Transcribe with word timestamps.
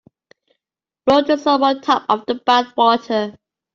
Float 1.05 1.27
the 1.27 1.37
soap 1.37 1.61
on 1.61 1.81
top 1.81 2.05
of 2.09 2.25
the 2.25 2.33
bath 2.33 2.75
water. 2.75 3.37